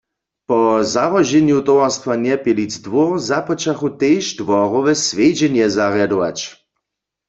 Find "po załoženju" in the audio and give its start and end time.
0.47-1.57